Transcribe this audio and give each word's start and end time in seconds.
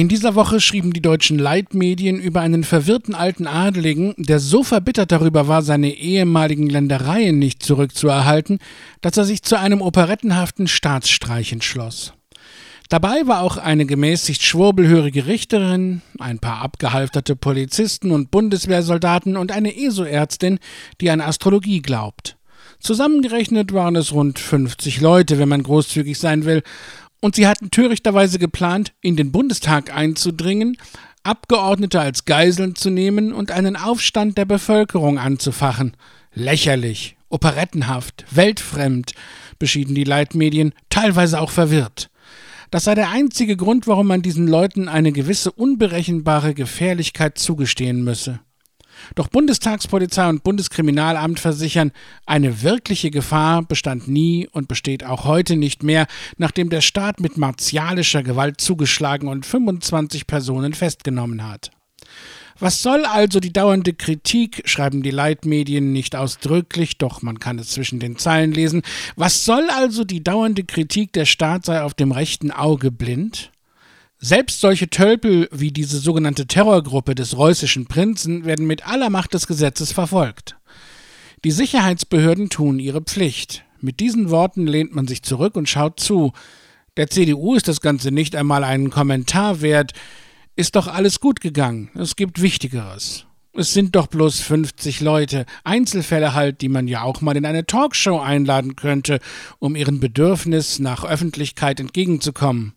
In 0.00 0.08
dieser 0.08 0.34
Woche 0.34 0.62
schrieben 0.62 0.94
die 0.94 1.02
deutschen 1.02 1.38
Leitmedien 1.38 2.18
über 2.18 2.40
einen 2.40 2.64
verwirrten 2.64 3.14
alten 3.14 3.46
Adeligen, 3.46 4.14
der 4.16 4.40
so 4.40 4.62
verbittert 4.62 5.12
darüber 5.12 5.46
war, 5.46 5.60
seine 5.60 5.90
ehemaligen 5.90 6.70
Ländereien 6.70 7.38
nicht 7.38 7.62
zurückzuerhalten, 7.62 8.60
dass 9.02 9.18
er 9.18 9.26
sich 9.26 9.42
zu 9.42 9.58
einem 9.58 9.82
operettenhaften 9.82 10.68
Staatsstreich 10.68 11.52
entschloss. 11.52 12.14
Dabei 12.88 13.26
war 13.26 13.42
auch 13.42 13.58
eine 13.58 13.84
gemäßigt 13.84 14.42
schwurbelhörige 14.42 15.26
Richterin, 15.26 16.00
ein 16.18 16.38
paar 16.38 16.62
abgehalfterte 16.62 17.36
Polizisten 17.36 18.10
und 18.10 18.30
Bundeswehrsoldaten 18.30 19.36
und 19.36 19.52
eine 19.52 19.76
ESO-Ärztin, 19.76 20.60
die 21.02 21.10
an 21.10 21.20
Astrologie 21.20 21.82
glaubt. 21.82 22.38
Zusammengerechnet 22.78 23.74
waren 23.74 23.96
es 23.96 24.14
rund 24.14 24.38
50 24.38 25.02
Leute, 25.02 25.38
wenn 25.38 25.50
man 25.50 25.62
großzügig 25.62 26.18
sein 26.18 26.46
will, 26.46 26.62
und 27.20 27.36
sie 27.36 27.46
hatten 27.46 27.70
törichterweise 27.70 28.38
geplant, 28.38 28.92
in 29.00 29.16
den 29.16 29.32
Bundestag 29.32 29.94
einzudringen, 29.94 30.76
Abgeordnete 31.22 32.00
als 32.00 32.24
Geiseln 32.24 32.74
zu 32.76 32.88
nehmen 32.88 33.34
und 33.34 33.50
einen 33.50 33.76
Aufstand 33.76 34.38
der 34.38 34.46
Bevölkerung 34.46 35.18
anzufachen. 35.18 35.94
Lächerlich, 36.32 37.16
operettenhaft, 37.28 38.24
weltfremd, 38.30 39.12
beschieden 39.58 39.94
die 39.94 40.04
Leitmedien, 40.04 40.72
teilweise 40.88 41.40
auch 41.40 41.50
verwirrt. 41.50 42.10
Das 42.70 42.84
sei 42.84 42.94
der 42.94 43.10
einzige 43.10 43.56
Grund, 43.56 43.86
warum 43.86 44.06
man 44.06 44.22
diesen 44.22 44.46
Leuten 44.46 44.88
eine 44.88 45.12
gewisse 45.12 45.52
unberechenbare 45.52 46.54
Gefährlichkeit 46.54 47.36
zugestehen 47.36 48.02
müsse. 48.02 48.40
Doch 49.14 49.28
Bundestagspolizei 49.28 50.28
und 50.28 50.42
Bundeskriminalamt 50.42 51.40
versichern, 51.40 51.92
eine 52.26 52.62
wirkliche 52.62 53.10
Gefahr 53.10 53.62
bestand 53.62 54.08
nie 54.08 54.48
und 54.52 54.68
besteht 54.68 55.04
auch 55.04 55.24
heute 55.24 55.56
nicht 55.56 55.82
mehr, 55.82 56.06
nachdem 56.36 56.70
der 56.70 56.80
Staat 56.80 57.20
mit 57.20 57.36
martialischer 57.36 58.22
Gewalt 58.22 58.60
zugeschlagen 58.60 59.28
und 59.28 59.46
25 59.46 60.26
Personen 60.26 60.74
festgenommen 60.74 61.48
hat. 61.48 61.70
Was 62.60 62.82
soll 62.82 63.06
also 63.06 63.40
die 63.40 63.54
dauernde 63.54 63.94
Kritik, 63.94 64.62
schreiben 64.66 65.02
die 65.02 65.10
Leitmedien 65.10 65.92
nicht 65.92 66.14
ausdrücklich, 66.14 66.98
doch 66.98 67.22
man 67.22 67.40
kann 67.40 67.58
es 67.58 67.70
zwischen 67.70 68.00
den 68.00 68.18
Zeilen 68.18 68.52
lesen, 68.52 68.82
was 69.16 69.46
soll 69.46 69.70
also 69.70 70.04
die 70.04 70.22
dauernde 70.22 70.64
Kritik, 70.64 71.14
der 71.14 71.24
Staat 71.24 71.64
sei 71.64 71.82
auf 71.82 71.94
dem 71.94 72.12
rechten 72.12 72.50
Auge 72.50 72.90
blind? 72.90 73.50
Selbst 74.22 74.60
solche 74.60 74.90
Tölpel 74.90 75.48
wie 75.50 75.72
diese 75.72 75.98
sogenannte 75.98 76.46
Terrorgruppe 76.46 77.14
des 77.14 77.38
reußischen 77.38 77.86
Prinzen 77.86 78.44
werden 78.44 78.66
mit 78.66 78.86
aller 78.86 79.08
Macht 79.08 79.32
des 79.32 79.46
Gesetzes 79.46 79.92
verfolgt. 79.92 80.56
Die 81.42 81.50
Sicherheitsbehörden 81.50 82.50
tun 82.50 82.78
ihre 82.78 83.00
Pflicht. 83.00 83.64
Mit 83.80 83.98
diesen 83.98 84.28
Worten 84.28 84.66
lehnt 84.66 84.94
man 84.94 85.08
sich 85.08 85.22
zurück 85.22 85.56
und 85.56 85.70
schaut 85.70 86.00
zu. 86.00 86.34
Der 86.98 87.08
CDU 87.08 87.54
ist 87.54 87.66
das 87.66 87.80
Ganze 87.80 88.10
nicht 88.10 88.36
einmal 88.36 88.62
einen 88.62 88.90
Kommentar 88.90 89.62
wert. 89.62 89.92
Ist 90.54 90.76
doch 90.76 90.86
alles 90.86 91.20
gut 91.20 91.40
gegangen. 91.40 91.88
Es 91.94 92.14
gibt 92.14 92.42
Wichtigeres. 92.42 93.24
Es 93.54 93.72
sind 93.72 93.96
doch 93.96 94.06
bloß 94.06 94.40
50 94.40 95.00
Leute, 95.00 95.46
Einzelfälle 95.64 96.34
halt, 96.34 96.60
die 96.60 96.68
man 96.68 96.88
ja 96.88 97.02
auch 97.02 97.22
mal 97.22 97.38
in 97.38 97.46
eine 97.46 97.64
Talkshow 97.64 98.20
einladen 98.20 98.76
könnte, 98.76 99.18
um 99.58 99.76
ihren 99.76 99.98
Bedürfnis 99.98 100.78
nach 100.78 101.04
Öffentlichkeit 101.04 101.80
entgegenzukommen. 101.80 102.74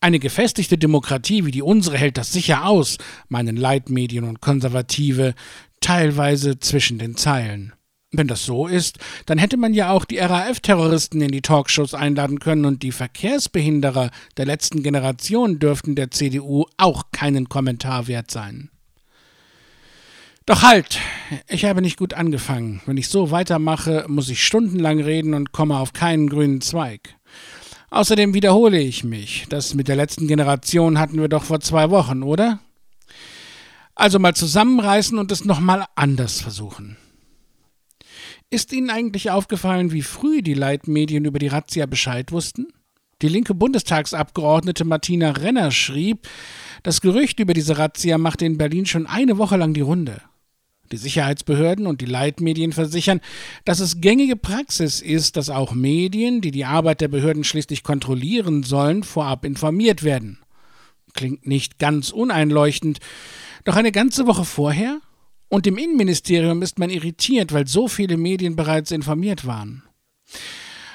Eine 0.00 0.20
gefestigte 0.20 0.78
Demokratie 0.78 1.44
wie 1.44 1.50
die 1.50 1.62
unsere 1.62 1.98
hält 1.98 2.18
das 2.18 2.32
sicher 2.32 2.66
aus, 2.66 2.98
meinen 3.28 3.56
Leitmedien 3.56 4.24
und 4.24 4.40
Konservative, 4.40 5.34
teilweise 5.80 6.60
zwischen 6.60 6.98
den 6.98 7.16
Zeilen. 7.16 7.72
Wenn 8.10 8.28
das 8.28 8.46
so 8.46 8.66
ist, 8.66 8.98
dann 9.26 9.38
hätte 9.38 9.56
man 9.56 9.74
ja 9.74 9.90
auch 9.90 10.04
die 10.04 10.18
RAF-Terroristen 10.18 11.20
in 11.20 11.32
die 11.32 11.42
Talkshows 11.42 11.94
einladen 11.94 12.38
können 12.38 12.64
und 12.64 12.82
die 12.82 12.92
Verkehrsbehinderer 12.92 14.10
der 14.36 14.46
letzten 14.46 14.82
Generation 14.82 15.58
dürften 15.58 15.94
der 15.94 16.10
CDU 16.10 16.64
auch 16.78 17.04
keinen 17.12 17.48
Kommentar 17.48 18.06
wert 18.06 18.30
sein. 18.30 18.70
Doch 20.46 20.62
halt, 20.62 21.00
ich 21.48 21.66
habe 21.66 21.82
nicht 21.82 21.98
gut 21.98 22.14
angefangen. 22.14 22.80
Wenn 22.86 22.96
ich 22.96 23.08
so 23.08 23.30
weitermache, 23.30 24.06
muss 24.08 24.30
ich 24.30 24.42
stundenlang 24.42 25.00
reden 25.00 25.34
und 25.34 25.52
komme 25.52 25.76
auf 25.76 25.92
keinen 25.92 26.30
grünen 26.30 26.62
Zweig. 26.62 27.17
Außerdem 27.90 28.34
wiederhole 28.34 28.80
ich 28.80 29.04
mich. 29.04 29.46
Das 29.48 29.74
mit 29.74 29.88
der 29.88 29.96
letzten 29.96 30.26
Generation 30.26 30.98
hatten 30.98 31.20
wir 31.20 31.28
doch 31.28 31.44
vor 31.44 31.60
zwei 31.60 31.90
Wochen, 31.90 32.22
oder? 32.22 32.60
Also 33.94 34.18
mal 34.18 34.34
zusammenreißen 34.34 35.18
und 35.18 35.32
es 35.32 35.44
nochmal 35.44 35.86
anders 35.96 36.40
versuchen. 36.40 36.96
Ist 38.50 38.72
Ihnen 38.72 38.90
eigentlich 38.90 39.30
aufgefallen, 39.30 39.92
wie 39.92 40.02
früh 40.02 40.42
die 40.42 40.54
Leitmedien 40.54 41.24
über 41.24 41.38
die 41.38 41.48
Razzia 41.48 41.86
Bescheid 41.86 42.32
wussten? 42.32 42.68
Die 43.20 43.28
linke 43.28 43.54
Bundestagsabgeordnete 43.54 44.84
Martina 44.84 45.32
Renner 45.32 45.70
schrieb, 45.70 46.28
das 46.82 47.00
Gerücht 47.00 47.40
über 47.40 47.52
diese 47.52 47.76
Razzia 47.76 48.16
machte 48.16 48.46
in 48.46 48.56
Berlin 48.56 48.86
schon 48.86 49.06
eine 49.06 49.38
Woche 49.38 49.56
lang 49.56 49.74
die 49.74 49.80
Runde. 49.80 50.22
Die 50.90 50.96
Sicherheitsbehörden 50.96 51.86
und 51.86 52.00
die 52.00 52.06
Leitmedien 52.06 52.72
versichern, 52.72 53.20
dass 53.64 53.80
es 53.80 54.00
gängige 54.00 54.36
Praxis 54.36 55.00
ist, 55.00 55.36
dass 55.36 55.50
auch 55.50 55.74
Medien, 55.74 56.40
die 56.40 56.50
die 56.50 56.64
Arbeit 56.64 57.00
der 57.00 57.08
Behörden 57.08 57.44
schließlich 57.44 57.82
kontrollieren 57.82 58.62
sollen, 58.62 59.02
vorab 59.02 59.44
informiert 59.44 60.02
werden. 60.02 60.38
Klingt 61.14 61.46
nicht 61.46 61.78
ganz 61.78 62.10
uneinleuchtend, 62.10 62.98
doch 63.64 63.76
eine 63.76 63.92
ganze 63.92 64.26
Woche 64.26 64.44
vorher? 64.44 65.00
Und 65.48 65.66
im 65.66 65.78
Innenministerium 65.78 66.62
ist 66.62 66.78
man 66.78 66.90
irritiert, 66.90 67.52
weil 67.52 67.66
so 67.66 67.88
viele 67.88 68.16
Medien 68.16 68.56
bereits 68.56 68.90
informiert 68.90 69.46
waren. 69.46 69.82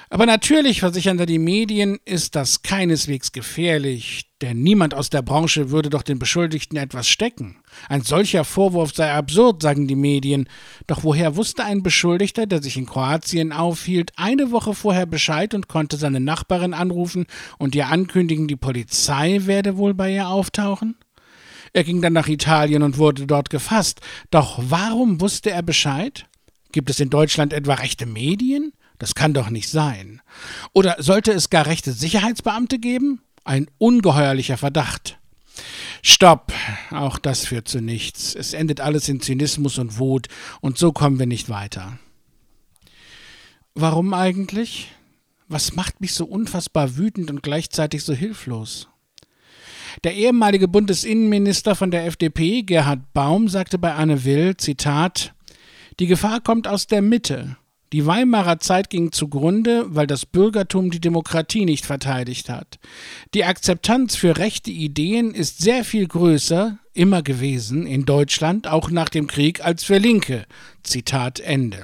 Aber 0.10 0.28
natürlich, 0.28 0.82
versichern 0.82 1.18
da 1.18 1.26
die 1.26 1.40
Medien, 1.40 2.00
ist 2.06 2.36
das 2.36 2.62
keineswegs 2.62 3.32
gefährlich, 3.32 4.30
denn 4.44 4.62
niemand 4.62 4.94
aus 4.94 5.10
der 5.10 5.22
Branche 5.22 5.70
würde 5.70 5.90
doch 5.90 6.04
den 6.04 6.20
Beschuldigten 6.20 6.78
etwas 6.78 7.08
stecken. 7.08 7.56
Ein 7.88 8.02
solcher 8.02 8.44
Vorwurf 8.44 8.94
sei 8.94 9.10
absurd, 9.10 9.62
sagen 9.62 9.88
die 9.88 9.96
Medien. 9.96 10.50
Doch 10.86 11.06
woher 11.06 11.38
wusste 11.38 11.64
ein 11.64 11.82
Beschuldigter, 11.82 12.46
der 12.46 12.62
sich 12.62 12.76
in 12.76 12.86
Kroatien 12.86 13.54
aufhielt, 13.54 14.12
eine 14.18 14.52
Woche 14.52 14.74
vorher 14.74 15.06
Bescheid 15.06 15.54
und 15.54 15.70
konnte 15.70 15.96
seine 15.96 16.20
Nachbarin 16.20 16.74
anrufen 16.74 17.26
und 17.58 17.74
ihr 17.74 17.88
ankündigen, 17.88 18.50
die 18.50 18.58
Polizei 18.58 19.40
werde 19.44 19.78
wohl 19.78 19.94
bei 19.94 20.14
ihr 20.14 20.28
auftauchen? 20.28 20.98
Er 21.72 21.86
ging 21.86 22.02
dann 22.02 22.14
nach 22.14 22.28
Italien 22.28 22.84
und 22.84 22.98
wurde 22.98 23.26
dort 23.26 23.50
gefasst. 23.50 24.02
Doch 24.30 24.60
warum 24.62 25.22
wusste 25.22 25.52
er 25.52 25.64
Bescheid? 25.64 26.26
Gibt 26.74 26.90
es 26.90 27.00
in 27.00 27.10
Deutschland 27.10 27.54
etwa 27.54 27.76
rechte 27.76 28.06
Medien? 28.06 28.74
Das 29.00 29.16
kann 29.16 29.34
doch 29.34 29.50
nicht 29.50 29.70
sein. 29.70 30.22
Oder 30.74 30.98
sollte 31.00 31.32
es 31.32 31.50
gar 31.50 31.66
rechte 31.66 31.94
Sicherheitsbeamte 31.94 32.78
geben? 32.78 33.22
Ein 33.44 33.68
ungeheuerlicher 33.78 34.58
Verdacht. 34.58 35.20
Stopp! 36.02 36.54
Auch 36.92 37.18
das 37.18 37.46
führt 37.46 37.68
zu 37.68 37.82
nichts. 37.82 38.36
Es 38.36 38.54
endet 38.54 38.82
alles 38.82 39.10
in 39.10 39.22
Zynismus 39.22 39.78
und 39.78 40.00
Wut, 40.00 40.28
und 40.62 40.78
so 40.78 40.92
kommen 40.92 41.20
wir 41.20 41.26
nicht 41.26 41.50
weiter. 41.50 41.98
Warum 43.76 44.14
eigentlich? 44.14 44.92
Was 45.48 45.76
macht 45.76 46.02
mich 46.02 46.14
so 46.14 46.26
unfassbar 46.26 46.98
wütend 46.98 47.30
und 47.30 47.44
gleichzeitig 47.44 48.04
so 48.04 48.14
hilflos? 48.14 48.90
Der 50.04 50.16
ehemalige 50.16 50.68
Bundesinnenminister 50.68 51.76
von 51.76 51.92
der 51.92 52.06
FDP, 52.06 52.64
Gerhard 52.64 53.14
Baum, 53.14 53.48
sagte 53.48 53.78
bei 53.78 53.94
Anne 53.94 54.24
Will, 54.24 54.58
Zitat, 54.58 55.34
Die 56.00 56.08
Gefahr 56.08 56.42
kommt 56.42 56.68
aus 56.68 56.88
der 56.88 57.02
Mitte. 57.02 57.58
Die 57.94 58.08
Weimarer 58.08 58.60
Zeit 58.60 58.90
ging 58.90 59.12
zugrunde, 59.12 59.86
weil 59.88 60.08
das 60.08 60.26
Bürgertum 60.26 60.90
die 60.90 61.00
Demokratie 61.00 61.64
nicht 61.64 61.86
verteidigt 61.86 62.50
hat. 62.50 62.80
Die 63.36 63.46
Akzeptanz 63.46 64.16
für 64.16 64.38
rechte 64.38 64.72
Ideen 64.72 65.36
ist 65.36 65.62
sehr 65.62 65.86
viel 65.86 66.08
größer, 66.08 66.80
immer 66.96 67.22
gewesen, 67.22 67.86
in 67.86 68.06
Deutschland, 68.06 68.66
auch 68.66 68.90
nach 68.90 69.10
dem 69.10 69.28
Krieg, 69.28 69.64
als 69.64 69.84
für 69.84 70.00
Linke. 70.00 70.48
Zitat 70.82 71.40
Ende. 71.40 71.84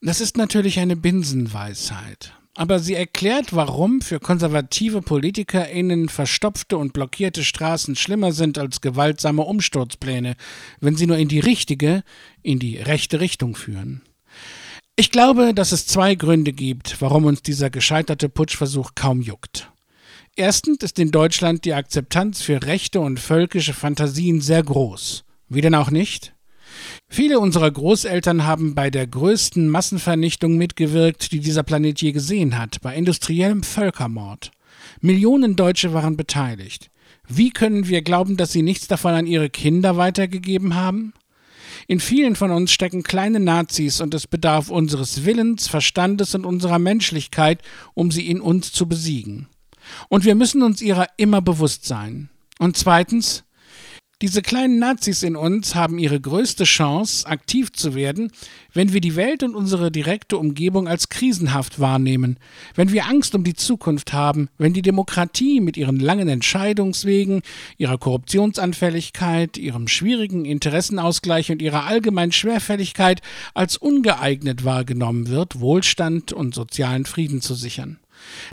Das 0.00 0.20
ist 0.20 0.36
natürlich 0.36 0.80
eine 0.80 0.96
Binsenweisheit. 0.96 2.34
Aber 2.56 2.80
sie 2.80 2.94
erklärt, 2.94 3.54
warum 3.54 4.00
für 4.00 4.18
konservative 4.18 5.02
PolitikerInnen 5.02 6.08
verstopfte 6.08 6.78
und 6.78 6.92
blockierte 6.92 7.44
Straßen 7.44 7.94
schlimmer 7.94 8.32
sind 8.32 8.58
als 8.58 8.80
gewaltsame 8.80 9.42
Umsturzpläne, 9.42 10.34
wenn 10.80 10.96
sie 10.96 11.06
nur 11.06 11.16
in 11.16 11.28
die 11.28 11.40
richtige, 11.40 12.02
in 12.42 12.58
die 12.58 12.76
rechte 12.78 13.20
Richtung 13.20 13.54
führen. 13.54 14.02
Ich 14.96 15.10
glaube, 15.10 15.54
dass 15.54 15.72
es 15.72 15.88
zwei 15.88 16.14
Gründe 16.14 16.52
gibt, 16.52 17.00
warum 17.00 17.24
uns 17.24 17.42
dieser 17.42 17.68
gescheiterte 17.68 18.28
Putschversuch 18.28 18.92
kaum 18.94 19.22
juckt. 19.22 19.72
Erstens 20.36 20.84
ist 20.84 21.00
in 21.00 21.10
Deutschland 21.10 21.64
die 21.64 21.74
Akzeptanz 21.74 22.42
für 22.42 22.62
rechte 22.62 23.00
und 23.00 23.18
völkische 23.18 23.72
Fantasien 23.72 24.40
sehr 24.40 24.62
groß. 24.62 25.24
Wie 25.48 25.60
denn 25.60 25.74
auch 25.74 25.90
nicht? 25.90 26.34
Viele 27.08 27.40
unserer 27.40 27.72
Großeltern 27.72 28.44
haben 28.44 28.76
bei 28.76 28.88
der 28.88 29.08
größten 29.08 29.68
Massenvernichtung 29.68 30.56
mitgewirkt, 30.56 31.32
die 31.32 31.40
dieser 31.40 31.64
Planet 31.64 32.00
je 32.00 32.12
gesehen 32.12 32.56
hat, 32.56 32.80
bei 32.80 32.94
industriellem 32.94 33.64
Völkermord. 33.64 34.52
Millionen 35.00 35.56
Deutsche 35.56 35.92
waren 35.92 36.16
beteiligt. 36.16 36.88
Wie 37.26 37.50
können 37.50 37.88
wir 37.88 38.02
glauben, 38.02 38.36
dass 38.36 38.52
sie 38.52 38.62
nichts 38.62 38.86
davon 38.86 39.14
an 39.14 39.26
ihre 39.26 39.50
Kinder 39.50 39.96
weitergegeben 39.96 40.76
haben? 40.76 41.14
In 41.86 42.00
vielen 42.00 42.36
von 42.36 42.50
uns 42.50 42.72
stecken 42.72 43.02
kleine 43.02 43.40
Nazis 43.40 44.00
und 44.00 44.14
es 44.14 44.26
bedarf 44.26 44.70
unseres 44.70 45.24
Willens, 45.24 45.68
Verstandes 45.68 46.34
und 46.34 46.44
unserer 46.46 46.78
Menschlichkeit, 46.78 47.62
um 47.94 48.10
sie 48.10 48.28
in 48.28 48.40
uns 48.40 48.72
zu 48.72 48.88
besiegen. 48.88 49.48
Und 50.08 50.24
wir 50.24 50.34
müssen 50.34 50.62
uns 50.62 50.80
ihrer 50.80 51.06
immer 51.16 51.42
bewusst 51.42 51.84
sein. 51.84 52.30
Und 52.58 52.76
zweitens, 52.76 53.43
diese 54.22 54.42
kleinen 54.42 54.78
Nazis 54.78 55.22
in 55.22 55.34
uns 55.34 55.74
haben 55.74 55.98
ihre 55.98 56.20
größte 56.20 56.64
Chance, 56.64 57.26
aktiv 57.26 57.72
zu 57.72 57.94
werden, 57.94 58.30
wenn 58.72 58.92
wir 58.92 59.00
die 59.00 59.16
Welt 59.16 59.42
und 59.42 59.54
unsere 59.54 59.90
direkte 59.90 60.38
Umgebung 60.38 60.86
als 60.86 61.08
krisenhaft 61.08 61.80
wahrnehmen, 61.80 62.38
wenn 62.74 62.92
wir 62.92 63.06
Angst 63.06 63.34
um 63.34 63.44
die 63.44 63.54
Zukunft 63.54 64.12
haben, 64.12 64.48
wenn 64.56 64.72
die 64.72 64.82
Demokratie 64.82 65.60
mit 65.60 65.76
ihren 65.76 65.98
langen 65.98 66.28
Entscheidungswegen, 66.28 67.42
ihrer 67.76 67.98
Korruptionsanfälligkeit, 67.98 69.58
ihrem 69.58 69.88
schwierigen 69.88 70.44
Interessenausgleich 70.44 71.50
und 71.50 71.60
ihrer 71.60 71.84
allgemeinen 71.84 72.32
Schwerfälligkeit 72.32 73.20
als 73.52 73.76
ungeeignet 73.76 74.64
wahrgenommen 74.64 75.28
wird, 75.28 75.60
Wohlstand 75.60 76.32
und 76.32 76.54
sozialen 76.54 77.04
Frieden 77.04 77.40
zu 77.40 77.54
sichern. 77.54 77.98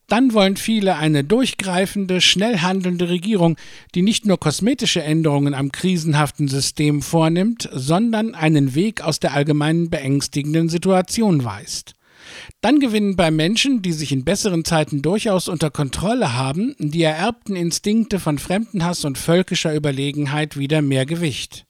Dann 0.08 0.34
wollen 0.34 0.58
viele 0.58 0.96
eine 0.96 1.24
durchgreifende, 1.24 2.22
schnell 2.22 2.60
handelnde 2.60 3.10
Regierung, 3.10 3.58
die 3.96 4.02
nicht 4.02 4.26
nur 4.26 4.40
kosmetische 4.40 5.02
Änderungen 5.04 5.54
am 5.54 5.72
krisenhaften 5.72 6.48
System 6.48 7.02
vornimmt, 7.02 7.70
sondern 7.74 8.36
einen 8.36 8.76
Weg 8.76 9.02
aus 9.02 9.20
der 9.20 9.34
allgemeinen 9.34 9.90
beängstigenden 9.90 10.70
Situation 10.70 11.44
weist. 11.44 11.94
Dann 12.62 12.80
gewinnen 12.80 13.16
bei 13.16 13.32
Menschen, 13.32 13.82
die 13.82 13.94
sich 13.94 14.12
in 14.12 14.24
besseren 14.24 14.64
Zeiten 14.64 15.02
durchaus 15.02 15.48
unter 15.48 15.70
Kontrolle 15.70 16.34
haben, 16.34 16.76
die 16.78 17.04
ererbten 17.04 17.56
Instinkte 17.56 18.20
von 18.20 18.38
Fremdenhass 18.38 19.06
und 19.06 19.18
völkischer 19.18 19.76
Überlegenheit 19.76 20.58
wieder 20.58 20.82
mehr 20.82 21.06
Gewicht. 21.06 21.66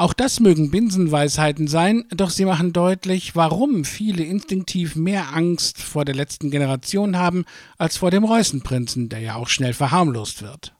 Auch 0.00 0.14
das 0.14 0.40
mögen 0.40 0.70
Binsenweisheiten 0.70 1.68
sein, 1.68 2.06
doch 2.08 2.30
sie 2.30 2.46
machen 2.46 2.72
deutlich, 2.72 3.36
warum 3.36 3.84
viele 3.84 4.24
instinktiv 4.24 4.96
mehr 4.96 5.34
Angst 5.36 5.82
vor 5.82 6.06
der 6.06 6.14
letzten 6.14 6.50
Generation 6.50 7.18
haben 7.18 7.44
als 7.76 7.98
vor 7.98 8.10
dem 8.10 8.24
Reußenprinzen, 8.24 9.10
der 9.10 9.18
ja 9.18 9.34
auch 9.34 9.48
schnell 9.48 9.74
verharmlost 9.74 10.40
wird. 10.40 10.74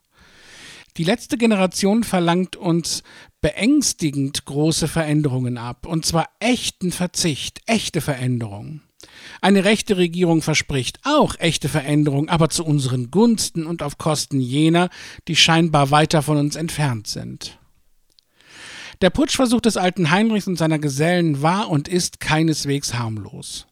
Die 0.97 1.03
letzte 1.03 1.37
Generation 1.37 2.03
verlangt 2.03 2.55
uns 2.55 3.03
beängstigend 3.41 4.45
große 4.45 4.87
Veränderungen 4.87 5.59
ab, 5.59 5.85
und 5.85 6.03
zwar 6.03 6.27
echten 6.39 6.91
Verzicht, 6.91 7.61
echte 7.67 8.01
Veränderung. 8.01 8.81
Eine 9.39 9.65
rechte 9.65 9.97
Regierung 9.97 10.41
verspricht 10.41 10.99
auch 11.03 11.35
echte 11.37 11.69
Veränderung, 11.69 12.27
aber 12.27 12.49
zu 12.49 12.65
unseren 12.65 13.11
Gunsten 13.11 13.67
und 13.67 13.83
auf 13.83 13.99
Kosten 13.99 14.39
jener, 14.39 14.89
die 15.27 15.35
scheinbar 15.35 15.91
weiter 15.91 16.23
von 16.23 16.37
uns 16.37 16.55
entfernt 16.55 17.05
sind. 17.05 17.60
Der 19.01 19.09
Putschversuch 19.09 19.61
des 19.61 19.77
alten 19.77 20.11
Heinrichs 20.11 20.45
und 20.45 20.57
seiner 20.57 20.77
Gesellen 20.77 21.41
war 21.41 21.71
und 21.71 21.87
ist 21.87 22.19
keineswegs 22.19 22.93
harmlos. 22.93 23.65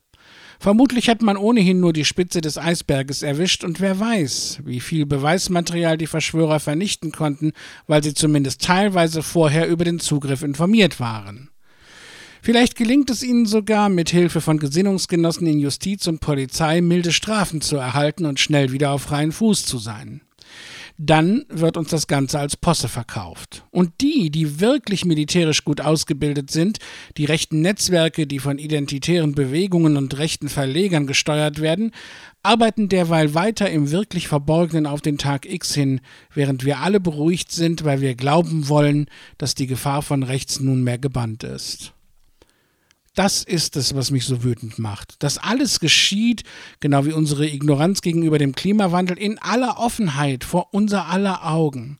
Vermutlich 0.60 1.08
hat 1.08 1.22
man 1.22 1.38
ohnehin 1.38 1.80
nur 1.80 1.94
die 1.94 2.04
Spitze 2.04 2.42
des 2.42 2.58
Eisberges 2.58 3.22
erwischt 3.22 3.64
und 3.64 3.80
wer 3.80 4.00
weiß, 4.00 4.62
wie 4.66 4.80
viel 4.80 5.06
Beweismaterial 5.06 6.00
die 6.00 6.08
Verschwörer 6.08 6.60
vernichten 6.60 7.12
konnten, 7.12 7.52
weil 7.86 8.04
sie 8.04 8.16
zumindest 8.16 8.64
teilweise 8.64 9.22
vorher 9.22 9.68
über 9.68 9.86
den 9.86 10.00
Zugriff 10.00 10.42
informiert 10.42 11.00
waren. 11.00 11.52
Vielleicht 12.42 12.76
gelingt 12.76 13.12
es 13.12 13.22
ihnen 13.22 13.46
sogar, 13.46 13.90
mit 13.90 14.10
Hilfe 14.10 14.42
von 14.42 14.58
Gesinnungsgenossen 14.58 15.46
in 15.46 15.60
Justiz 15.60 16.08
und 16.08 16.22
Polizei 16.22 16.82
milde 16.82 17.12
Strafen 17.12 17.62
zu 17.62 17.76
erhalten 17.76 18.26
und 18.26 18.40
schnell 18.40 18.72
wieder 18.72 18.92
auf 18.92 19.04
freien 19.04 19.32
Fuß 19.32 19.66
zu 19.66 19.78
sein 19.78 20.22
dann 21.02 21.46
wird 21.48 21.78
uns 21.78 21.92
das 21.92 22.08
Ganze 22.08 22.40
als 22.40 22.58
Posse 22.58 22.90
verkauft. 22.90 23.64
Und 23.72 24.02
die, 24.02 24.30
die 24.30 24.60
wirklich 24.60 25.06
militärisch 25.06 25.64
gut 25.64 25.80
ausgebildet 25.80 26.52
sind, 26.52 26.80
die 27.16 27.24
rechten 27.24 27.62
Netzwerke, 27.62 28.28
die 28.28 28.40
von 28.40 28.58
identitären 28.58 29.34
Bewegungen 29.34 29.96
und 29.96 30.18
rechten 30.18 30.50
Verlegern 30.50 31.08
gesteuert 31.08 31.62
werden, 31.62 31.92
arbeiten 32.44 32.90
derweil 32.90 33.34
weiter 33.34 33.70
im 33.70 33.92
wirklich 33.92 34.28
Verborgenen 34.28 34.86
auf 34.86 35.00
den 35.00 35.18
Tag 35.18 35.50
X 35.50 35.74
hin, 35.74 36.02
während 36.34 36.66
wir 36.66 36.80
alle 36.80 37.00
beruhigt 37.00 37.54
sind, 37.54 37.86
weil 37.86 38.02
wir 38.02 38.16
glauben 38.16 38.68
wollen, 38.68 39.06
dass 39.38 39.56
die 39.56 39.68
Gefahr 39.68 40.02
von 40.02 40.24
rechts 40.24 40.60
nunmehr 40.60 40.98
gebannt 40.98 41.46
ist. 41.46 41.94
Das 43.20 43.44
ist 43.44 43.76
es, 43.76 43.96
was 43.96 44.12
mich 44.12 44.24
so 44.24 44.46
wütend 44.46 44.80
macht. 44.80 45.16
Das 45.20 45.38
alles 45.38 45.82
geschieht, 45.82 46.44
genau 46.80 47.04
wie 47.04 47.12
unsere 47.12 47.46
Ignoranz 47.46 48.00
gegenüber 48.00 48.38
dem 48.38 48.56
Klimawandel, 48.56 49.18
in 49.18 49.38
aller 49.40 49.78
Offenheit 49.78 50.46
vor 50.46 50.70
unser 50.72 51.08
aller 51.08 51.46
Augen. 51.46 52.00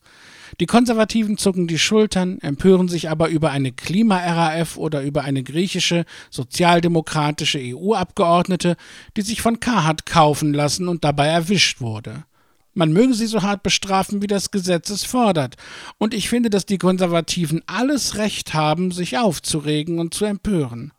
Die 0.60 0.64
Konservativen 0.64 1.36
zucken 1.36 1.66
die 1.66 1.78
Schultern, 1.78 2.38
empören 2.38 2.88
sich 2.88 3.10
aber 3.10 3.28
über 3.28 3.50
eine 3.50 3.70
Klima-RAF 3.70 4.78
oder 4.78 5.02
über 5.02 5.22
eine 5.22 5.42
griechische 5.42 6.06
sozialdemokratische 6.30 7.58
EU-Abgeordnete, 7.60 8.78
die 9.18 9.22
sich 9.22 9.42
von 9.42 9.60
K 9.60 9.84
hat 9.84 10.06
kaufen 10.06 10.54
lassen 10.54 10.88
und 10.88 11.04
dabei 11.04 11.26
erwischt 11.26 11.82
wurde. 11.82 12.24
Man 12.72 12.94
möge 12.94 13.12
sie 13.12 13.26
so 13.26 13.42
hart 13.42 13.62
bestrafen, 13.62 14.22
wie 14.22 14.26
das 14.26 14.52
Gesetz 14.52 14.88
es 14.88 15.04
fordert. 15.04 15.56
Und 15.98 16.14
ich 16.14 16.30
finde, 16.30 16.48
dass 16.48 16.64
die 16.64 16.78
Konservativen 16.78 17.60
alles 17.66 18.16
Recht 18.16 18.54
haben, 18.54 18.90
sich 18.90 19.18
aufzuregen 19.18 19.98
und 19.98 20.14
zu 20.14 20.24
empören. 20.24 20.92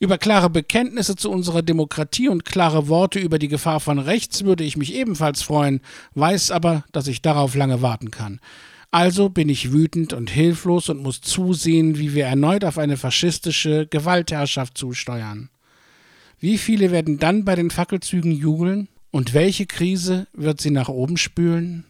Über 0.00 0.16
klare 0.16 0.48
Bekenntnisse 0.48 1.16
zu 1.16 1.30
unserer 1.30 1.62
Demokratie 1.62 2.28
und 2.28 2.44
klare 2.44 2.88
Worte 2.88 3.18
über 3.18 3.38
die 3.38 3.48
Gefahr 3.48 3.80
von 3.80 3.98
rechts 3.98 4.44
würde 4.44 4.62
ich 4.62 4.76
mich 4.76 4.94
ebenfalls 4.94 5.42
freuen, 5.42 5.80
weiß 6.14 6.52
aber, 6.52 6.84
dass 6.92 7.08
ich 7.08 7.20
darauf 7.20 7.56
lange 7.56 7.82
warten 7.82 8.12
kann. 8.12 8.40
Also 8.90 9.28
bin 9.28 9.48
ich 9.48 9.72
wütend 9.72 10.12
und 10.12 10.30
hilflos 10.30 10.88
und 10.88 11.02
muss 11.02 11.20
zusehen, 11.20 11.98
wie 11.98 12.14
wir 12.14 12.26
erneut 12.26 12.64
auf 12.64 12.78
eine 12.78 12.96
faschistische 12.96 13.86
Gewaltherrschaft 13.86 14.78
zusteuern. 14.78 15.50
Wie 16.38 16.58
viele 16.58 16.92
werden 16.92 17.18
dann 17.18 17.44
bei 17.44 17.56
den 17.56 17.70
Fackelzügen 17.70 18.32
jubeln? 18.32 18.88
Und 19.10 19.34
welche 19.34 19.66
Krise 19.66 20.28
wird 20.32 20.60
sie 20.60 20.70
nach 20.70 20.88
oben 20.88 21.16
spülen? 21.16 21.84